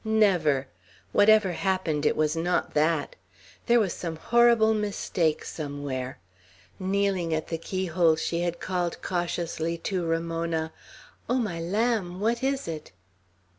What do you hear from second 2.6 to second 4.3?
that! There was some